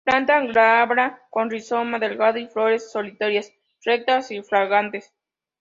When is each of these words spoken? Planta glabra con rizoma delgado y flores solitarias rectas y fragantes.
Planta 0.03 0.39
glabra 0.39 1.27
con 1.29 1.51
rizoma 1.51 1.99
delgado 1.99 2.39
y 2.39 2.47
flores 2.47 2.89
solitarias 2.91 3.53
rectas 3.83 4.31
y 4.31 4.41
fragantes. 4.41 5.13